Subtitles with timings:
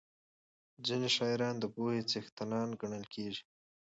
[0.85, 3.43] ځینې شاعران د پوهې څښتنان ګڼل کېږي.